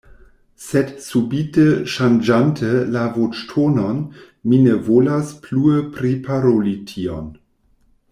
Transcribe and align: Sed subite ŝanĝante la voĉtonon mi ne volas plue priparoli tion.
Sed 0.67 0.87
subite 1.07 1.65
ŝanĝante 1.95 2.71
la 2.95 3.03
voĉtonon 3.17 3.99
mi 4.53 4.59
ne 4.65 4.79
volas 4.89 5.35
plue 5.45 5.77
priparoli 5.99 6.75
tion. 6.95 7.29